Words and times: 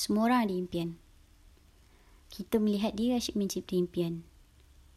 Semua 0.00 0.32
orang 0.32 0.48
ada 0.48 0.54
impian. 0.56 0.96
Kita 2.32 2.56
melihat 2.56 2.96
dia 2.96 3.20
asyik 3.20 3.36
mencipta 3.36 3.76
impian. 3.76 4.24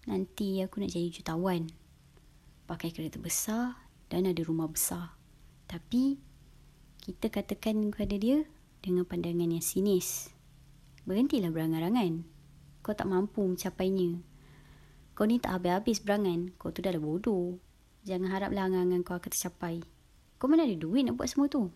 Nanti 0.07 0.63
aku 0.63 0.79
nak 0.79 0.95
jadi 0.95 1.11
jutawan. 1.11 1.67
Pakai 2.63 2.95
kereta 2.95 3.19
besar 3.19 3.83
dan 4.07 4.31
ada 4.31 4.39
rumah 4.47 4.71
besar. 4.71 5.11
Tapi 5.67 6.23
kita 7.03 7.27
katakan 7.27 7.91
kepada 7.91 8.15
dia 8.15 8.47
dengan 8.79 9.03
pandangan 9.03 9.51
yang 9.51 9.59
sinis. 9.59 10.31
Berhentilah 11.03 11.51
berangan-angan. 11.51 12.23
Kau 12.79 12.95
tak 12.95 13.11
mampu 13.11 13.43
mencapainya. 13.43 14.23
Kau 15.19 15.27
ni 15.27 15.35
tak 15.35 15.59
habis-habis 15.59 15.99
berangan. 15.99 16.55
Kau 16.55 16.71
tu 16.71 16.79
dah 16.79 16.95
bodoh. 16.95 17.59
Jangan 18.07 18.31
haraplah 18.31 18.71
angan-angan 18.71 19.03
kau 19.03 19.19
akan 19.19 19.27
tercapai. 19.35 19.83
Kau 20.39 20.47
mana 20.47 20.63
ada 20.63 20.79
duit 20.79 21.03
nak 21.03 21.19
buat 21.19 21.27
semua 21.27 21.51
tu? 21.51 21.67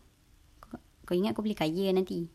Kau, 0.63 0.79
kau 1.03 1.11
ingat 1.11 1.35
kau 1.35 1.43
boleh 1.43 1.59
kaya 1.59 1.91
nanti? 1.91 2.31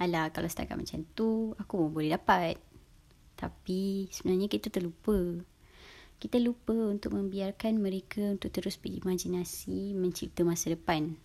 Alah, 0.00 0.32
kalau 0.32 0.48
setakat 0.48 0.78
macam 0.78 1.04
tu, 1.12 1.52
aku 1.60 1.76
pun 1.76 1.90
boleh 1.92 2.16
dapat. 2.16 2.56
Tapi 3.36 4.08
sebenarnya 4.08 4.48
kita 4.48 4.72
terlupa. 4.72 5.16
Kita 6.22 6.38
lupa 6.38 6.72
untuk 6.72 7.18
membiarkan 7.18 7.82
mereka 7.82 8.22
untuk 8.38 8.54
terus 8.54 8.78
berimajinasi 8.78 9.92
mencipta 9.98 10.46
masa 10.46 10.70
depan. 10.70 11.18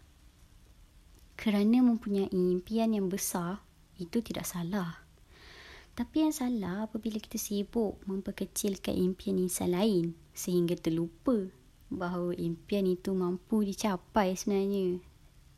Kerana 1.37 1.85
mempunyai 1.85 2.33
impian 2.33 2.97
yang 2.97 3.07
besar, 3.07 3.61
itu 4.01 4.25
tidak 4.25 4.49
salah. 4.49 5.05
Tapi 5.93 6.25
yang 6.25 6.33
salah 6.33 6.89
apabila 6.89 7.17
kita 7.21 7.41
sibuk 7.41 8.01
memperkecilkan 8.05 8.93
impian 8.93 9.37
insan 9.41 9.73
lain 9.73 10.13
sehingga 10.33 10.77
terlupa 10.77 11.49
bahawa 11.89 12.37
impian 12.37 12.85
itu 12.85 13.13
mampu 13.13 13.65
dicapai 13.65 14.37
sebenarnya. 14.37 15.01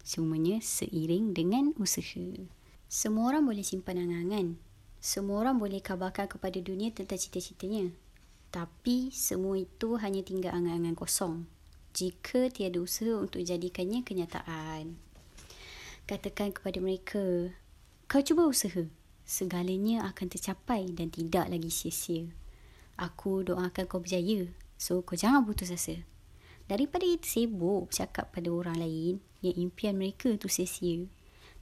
Semuanya 0.04 0.64
seiring 0.64 1.36
dengan 1.36 1.76
usaha. 1.76 2.59
Semua 2.90 3.30
orang 3.30 3.46
boleh 3.46 3.62
simpan 3.62 4.02
angan-angan. 4.02 4.58
Semua 4.98 5.46
orang 5.46 5.62
boleh 5.62 5.78
kabarkan 5.78 6.26
kepada 6.26 6.58
dunia 6.58 6.90
tentang 6.90 7.22
cita-citanya. 7.22 7.94
Tapi 8.50 9.14
semua 9.14 9.62
itu 9.62 10.02
hanya 10.02 10.26
tinggal 10.26 10.58
angan-angan 10.58 10.98
kosong. 10.98 11.46
Jika 11.94 12.50
tiada 12.50 12.82
usaha 12.82 13.14
untuk 13.14 13.46
jadikannya 13.46 14.02
kenyataan. 14.02 14.98
Katakan 16.10 16.50
kepada 16.50 16.82
mereka, 16.82 17.54
kau 18.10 18.26
cuba 18.26 18.50
usaha. 18.50 18.90
Segalanya 19.22 20.10
akan 20.10 20.26
tercapai 20.26 20.90
dan 20.90 21.14
tidak 21.14 21.46
lagi 21.46 21.70
sia-sia. 21.70 22.26
Aku 22.98 23.46
doakan 23.46 23.86
kau 23.86 24.02
berjaya. 24.02 24.50
So, 24.82 25.06
kau 25.06 25.14
jangan 25.14 25.46
putus 25.46 25.70
asa. 25.70 26.02
Daripada 26.66 27.06
kita 27.06 27.30
sibuk 27.30 27.94
bercakap 27.94 28.34
pada 28.34 28.50
orang 28.50 28.82
lain 28.82 29.22
yang 29.46 29.70
impian 29.70 29.94
mereka 29.94 30.34
tu 30.42 30.50
sia-sia, 30.50 31.06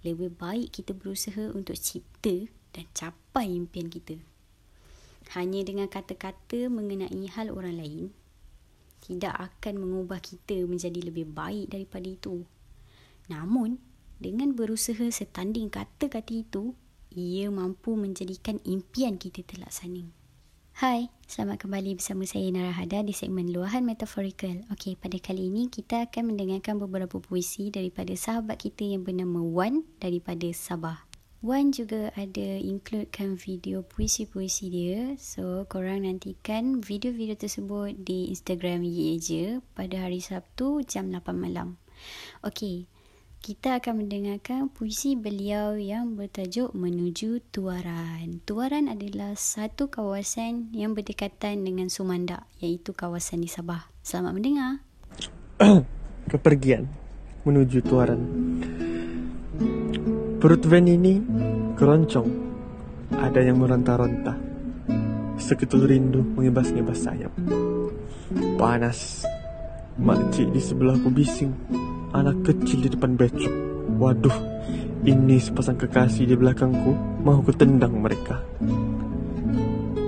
lebih 0.07 0.31
baik 0.39 0.71
kita 0.79 0.95
berusaha 0.95 1.51
untuk 1.51 1.75
cipta 1.75 2.47
dan 2.71 2.87
capai 2.95 3.51
impian 3.51 3.91
kita. 3.91 4.15
Hanya 5.35 5.67
dengan 5.67 5.91
kata-kata 5.91 6.71
mengenai 6.71 7.27
hal 7.35 7.51
orang 7.51 7.75
lain, 7.75 8.03
tidak 9.03 9.35
akan 9.35 9.83
mengubah 9.83 10.23
kita 10.23 10.63
menjadi 10.63 11.03
lebih 11.03 11.27
baik 11.27 11.75
daripada 11.75 12.07
itu. 12.07 12.47
Namun, 13.27 13.83
dengan 14.23 14.55
berusaha 14.55 15.03
setanding 15.11 15.67
kata-kata 15.67 16.31
itu, 16.31 16.73
ia 17.11 17.51
mampu 17.51 17.99
menjadikan 17.99 18.63
impian 18.63 19.19
kita 19.19 19.43
terlaksana. 19.43 20.07
Hai, 20.77 21.09
selamat 21.25 21.65
kembali 21.65 21.97
bersama 21.97 22.21
saya 22.29 22.53
Narahada 22.53 23.01
di 23.01 23.09
segmen 23.09 23.49
Luahan 23.49 23.81
Metaphorical. 23.81 24.61
Okey, 24.69 24.93
pada 24.93 25.17
kali 25.17 25.49
ini 25.49 25.73
kita 25.73 26.05
akan 26.05 26.29
mendengarkan 26.29 26.77
beberapa 26.77 27.17
puisi 27.17 27.73
daripada 27.73 28.13
sahabat 28.13 28.61
kita 28.61 28.85
yang 28.85 29.01
bernama 29.01 29.41
Wan 29.41 29.81
daripada 29.97 30.45
Sabah. 30.53 31.01
Wan 31.41 31.73
juga 31.73 32.13
ada 32.13 32.61
includekan 32.61 33.41
video 33.41 33.81
puisi-puisi 33.89 34.69
dia. 34.69 35.17
So, 35.17 35.65
korang 35.65 36.05
nantikan 36.05 36.77
video-video 36.85 37.33
tersebut 37.33 37.97
di 37.97 38.29
Instagram 38.29 38.85
Ye 38.85 39.17
Je 39.17 39.57
pada 39.73 40.05
hari 40.05 40.21
Sabtu 40.21 40.85
jam 40.85 41.09
8 41.09 41.25
malam. 41.33 41.81
Okey, 42.45 42.85
kita 43.47 43.79
akan 43.79 44.03
mendengarkan 44.03 44.67
puisi 44.67 45.15
beliau 45.15 45.79
yang 45.79 46.19
bertajuk 46.19 46.75
Menuju 46.75 47.39
Tuaran. 47.47 48.43
Tuaran 48.43 48.91
adalah 48.91 49.39
satu 49.39 49.87
kawasan 49.87 50.75
yang 50.75 50.91
berdekatan 50.91 51.63
dengan 51.63 51.87
Sumandak 51.87 52.43
iaitu 52.59 52.91
kawasan 52.91 53.39
di 53.39 53.47
Sabah. 53.47 53.87
Selamat 54.03 54.35
mendengar. 54.35 54.83
Kepergian 56.35 56.91
menuju 57.47 57.87
Tuaran. 57.87 58.19
Perut 60.43 60.63
van 60.67 60.83
ini 60.91 61.23
keroncong. 61.79 62.27
Ada 63.15 63.47
yang 63.47 63.63
meronta-ronta. 63.63 64.35
Seketul 65.39 65.87
rindu 65.87 66.19
mengibas-ngibas 66.35 66.99
sayap. 66.99 67.31
Panas. 68.59 69.23
Makcik 69.95 70.51
di 70.51 70.59
sebelahku 70.59 71.07
bising 71.15 71.86
anak 72.15 72.43
kecil 72.45 72.85
di 72.85 72.89
depan 72.91 73.19
becok. 73.19 73.53
Waduh, 73.97 74.37
ini 75.07 75.39
sepasang 75.39 75.79
kekasih 75.79 76.27
di 76.27 76.35
belakangku. 76.35 77.23
Mau 77.23 77.39
ku 77.41 77.51
tendang 77.55 77.97
mereka. 77.97 78.43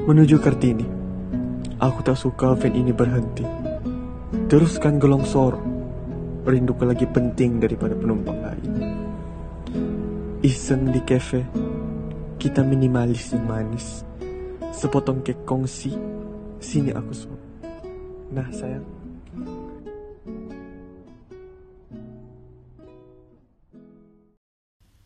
Menuju 0.05 0.37
Kartini. 0.39 0.85
Aku 1.79 2.03
tak 2.03 2.19
suka 2.19 2.59
van 2.59 2.73
ini 2.75 2.91
berhenti. 2.91 3.47
Teruskan 4.51 4.99
gelongsor. 4.99 5.55
Rinduku 6.43 6.83
lagi 6.83 7.07
penting 7.07 7.63
daripada 7.63 7.95
penumpang 7.95 8.39
lain. 8.43 8.71
Iseng 10.43 10.91
di 10.91 11.01
kafe. 11.03 11.47
Kita 12.39 12.63
minimalis 12.63 13.31
yang 13.31 13.47
manis. 13.47 14.03
Sepotong 14.75 15.23
kek 15.23 15.47
kongsi. 15.47 15.95
Sini 16.59 16.91
aku 16.91 17.13
suap. 17.15 17.41
Nah 18.35 18.47
sayang. 18.51 18.98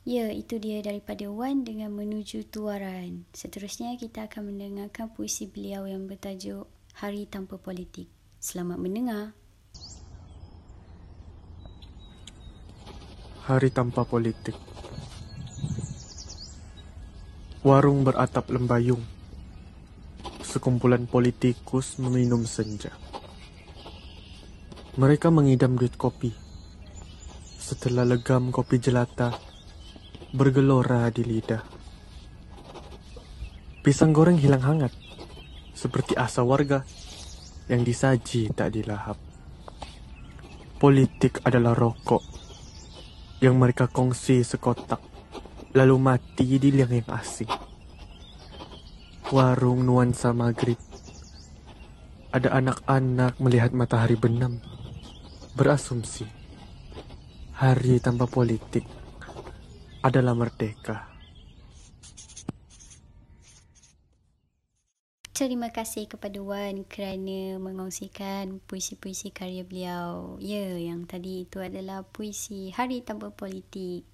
Ya, 0.03 0.27
itu 0.35 0.59
dia 0.59 0.83
daripada 0.83 1.31
Wan 1.31 1.63
dengan 1.63 1.95
menuju 1.95 2.51
tuaran. 2.51 3.23
Seterusnya 3.31 3.95
kita 3.95 4.27
akan 4.27 4.51
mendengarkan 4.51 5.07
puisi 5.07 5.47
beliau 5.47 5.87
yang 5.87 6.11
bertajuk 6.11 6.67
Hari 6.99 7.23
Tanpa 7.23 7.55
Politik. 7.55 8.11
Selamat 8.35 8.83
mendengar. 8.83 9.31
Hari 13.47 13.71
Tanpa 13.71 14.03
Politik 14.03 14.55
Warung 17.63 18.03
beratap 18.03 18.51
lembayung 18.51 19.03
Sekumpulan 20.43 21.07
politikus 21.07 21.99
meminum 21.99 22.47
senja 22.47 22.91
Mereka 24.95 25.27
mengidam 25.27 25.75
duit 25.75 25.99
kopi 25.99 26.31
Setelah 27.59 28.07
legam 28.07 28.55
kopi 28.55 28.79
jelata 28.79 29.52
bergelora 30.33 31.13
di 31.13 31.21
lidah. 31.21 31.61
Pisang 33.85 34.09
goreng 34.09 34.41
hilang 34.41 34.65
hangat, 34.65 34.89
seperti 35.77 36.17
asa 36.17 36.41
warga 36.41 36.81
yang 37.69 37.85
disaji 37.85 38.49
tak 38.49 38.73
dilahap. 38.73 39.13
Politik 40.81 41.37
adalah 41.45 41.77
rokok 41.77 42.25
yang 43.45 43.61
mereka 43.61 43.85
kongsi 43.85 44.41
sekotak, 44.41 44.97
lalu 45.77 46.01
mati 46.01 46.57
di 46.57 46.69
liang 46.73 46.97
yang 46.97 47.09
asing. 47.13 47.53
Warung 49.29 49.85
nuansa 49.85 50.33
maghrib. 50.33 50.81
Ada 52.33 52.57
anak-anak 52.57 53.37
melihat 53.37 53.69
matahari 53.77 54.17
benam, 54.17 54.57
berasumsi 55.53 56.25
hari 57.53 58.01
tanpa 58.01 58.25
politik 58.25 59.02
adalah 60.03 60.35
merdeka. 60.35 61.09
Terima 65.33 65.73
kasih 65.73 66.05
kepada 66.05 66.37
Wan 66.45 66.85
kerana 66.85 67.57
mengongsikan 67.57 68.61
puisi-puisi 68.69 69.33
karya 69.33 69.65
beliau. 69.65 70.37
Ya, 70.37 70.77
yang 70.77 71.09
tadi 71.09 71.49
itu 71.49 71.57
adalah 71.57 72.05
puisi 72.05 72.69
Hari 72.69 73.01
Tanpa 73.01 73.33
Politik. 73.33 74.05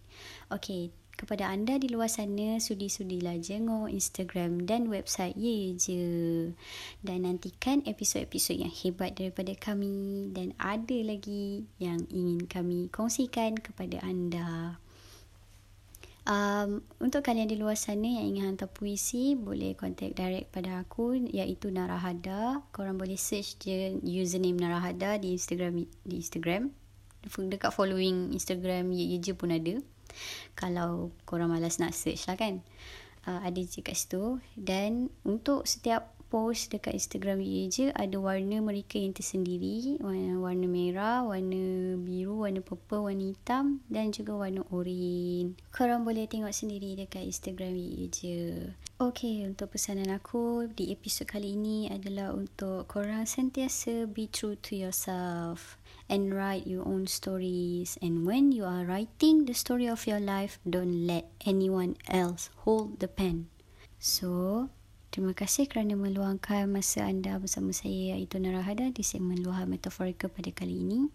Okey, 0.48 0.96
kepada 1.20 1.52
anda 1.52 1.76
di 1.76 1.92
luar 1.92 2.08
sana, 2.08 2.64
sudi-sudilah 2.64 3.36
jenguk 3.44 3.92
Instagram 3.92 4.64
dan 4.64 4.88
website 4.88 5.36
Ye 5.36 5.76
Je. 5.76 6.08
Dan 7.04 7.28
nantikan 7.28 7.84
episod-episod 7.84 8.56
yang 8.56 8.72
hebat 8.72 9.20
daripada 9.20 9.52
kami 9.60 10.32
dan 10.32 10.56
ada 10.56 10.98
lagi 11.04 11.68
yang 11.84 12.08
ingin 12.08 12.48
kami 12.48 12.88
kongsikan 12.96 13.60
kepada 13.60 14.00
anda. 14.08 14.80
Um, 16.30 16.86
untuk 17.02 17.26
kalian 17.26 17.50
di 17.50 17.58
luar 17.58 17.74
sana 17.74 18.06
yang 18.06 18.38
ingin 18.38 18.54
hantar 18.54 18.70
puisi, 18.70 19.34
boleh 19.34 19.74
contact 19.74 20.14
direct 20.14 20.54
pada 20.54 20.86
aku 20.86 21.18
iaitu 21.18 21.74
Narahada. 21.74 22.62
Korang 22.70 23.02
boleh 23.02 23.18
search 23.18 23.58
je 23.66 23.98
username 24.06 24.62
Narahada 24.62 25.18
di 25.18 25.34
Instagram 25.34 25.90
di 26.06 26.16
Instagram. 26.22 26.70
Dekat 27.26 27.74
following 27.74 28.30
Instagram 28.30 28.94
ye, 28.94 29.10
ye 29.10 29.18
je 29.18 29.34
pun 29.34 29.50
ada. 29.50 29.82
Kalau 30.54 31.10
korang 31.26 31.50
malas 31.50 31.82
nak 31.82 31.98
search 31.98 32.30
lah 32.30 32.38
kan. 32.38 32.62
Uh, 33.26 33.42
ada 33.42 33.58
je 33.66 33.82
kat 33.82 33.98
situ. 33.98 34.38
Dan 34.54 35.10
untuk 35.26 35.66
setiap 35.66 36.14
post 36.30 36.70
dekat 36.70 36.96
Instagram 36.96 37.42
UA 37.42 37.64
je 37.74 37.86
ada 37.92 38.18
warna 38.22 38.62
mereka 38.62 39.02
yang 39.02 39.18
tersendiri 39.18 39.98
warna, 40.00 40.70
merah, 40.70 41.26
warna 41.26 41.98
biru, 41.98 42.46
warna 42.46 42.62
purple, 42.62 43.10
warna 43.10 43.34
hitam 43.34 43.82
dan 43.90 44.14
juga 44.14 44.38
warna 44.38 44.62
oranye 44.70 45.58
korang 45.74 46.06
boleh 46.06 46.30
tengok 46.30 46.54
sendiri 46.54 46.94
dekat 46.96 47.26
Instagram 47.26 47.74
UA 47.74 48.04
je 48.14 48.38
Okay, 49.00 49.48
untuk 49.48 49.80
pesanan 49.80 50.12
aku 50.12 50.68
di 50.76 50.92
episod 50.92 51.24
kali 51.24 51.56
ini 51.56 51.88
adalah 51.88 52.36
untuk 52.36 52.84
korang 52.92 53.24
sentiasa 53.24 54.04
be 54.12 54.28
true 54.28 54.60
to 54.60 54.76
yourself 54.76 55.80
and 56.12 56.36
write 56.36 56.68
your 56.68 56.84
own 56.84 57.08
stories. 57.08 57.96
And 58.04 58.28
when 58.28 58.52
you 58.52 58.68
are 58.68 58.84
writing 58.84 59.48
the 59.48 59.56
story 59.56 59.88
of 59.88 60.04
your 60.04 60.20
life, 60.20 60.60
don't 60.68 61.08
let 61.08 61.32
anyone 61.48 61.96
else 62.12 62.52
hold 62.68 63.00
the 63.00 63.08
pen. 63.08 63.48
So, 64.04 64.68
Terima 65.20 65.36
kasih 65.36 65.68
kerana 65.68 66.00
meluangkan 66.00 66.72
masa 66.72 67.04
anda 67.04 67.36
bersama 67.44 67.76
saya 67.76 68.16
iaitu 68.16 68.40
Narahada 68.40 68.88
di 68.88 69.04
segmen 69.04 69.44
Luahan 69.44 69.68
Metaforika 69.68 70.32
pada 70.32 70.48
kali 70.48 70.80
ini. 70.80 71.12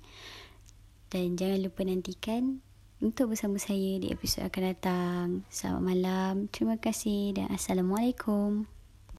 Dan 1.08 1.40
jangan 1.40 1.64
lupa 1.64 1.88
nantikan 1.88 2.60
untuk 3.00 3.32
bersama 3.32 3.56
saya 3.56 3.96
di 3.96 4.12
episod 4.12 4.44
akan 4.44 4.62
datang. 4.76 5.26
Selamat 5.48 5.80
malam. 5.88 6.34
Terima 6.52 6.76
kasih 6.76 7.32
dan 7.32 7.48
Assalamualaikum. 7.48 8.73